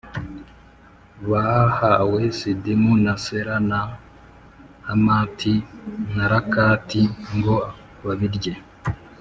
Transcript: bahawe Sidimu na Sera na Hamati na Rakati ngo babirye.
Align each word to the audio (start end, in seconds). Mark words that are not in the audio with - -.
bahawe 1.29 2.21
Sidimu 2.37 2.91
na 3.05 3.13
Sera 3.23 3.57
na 3.69 3.81
Hamati 4.87 5.55
na 6.15 6.25
Rakati 6.31 7.01
ngo 7.37 7.55
babirye. 8.05 8.53